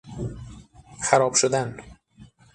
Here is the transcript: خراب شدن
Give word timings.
خراب 1.01 1.33
شدن 1.35 1.77